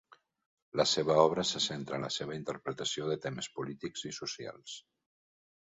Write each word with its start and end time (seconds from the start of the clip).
La 0.79 0.85
seva 0.91 1.17
obra 1.23 1.43
se 1.49 1.61
centra 1.67 1.99
en 1.99 2.07
la 2.07 2.11
seva 2.17 2.39
interpretació 2.41 3.11
de 3.13 3.19
temes 3.27 3.53
polítics 3.61 4.09
i 4.13 4.17
socials. 4.23 4.79